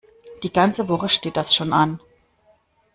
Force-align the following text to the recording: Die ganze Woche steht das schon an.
Die 0.41 0.51
ganze 0.51 0.87
Woche 0.87 1.09
steht 1.09 1.37
das 1.37 1.53
schon 1.53 1.73
an. 1.73 1.99